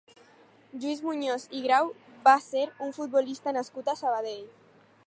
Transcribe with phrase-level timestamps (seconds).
[0.77, 1.91] Lluís Muñoz i Grau
[2.29, 4.47] va ser un futbolista nascut a Sabadell.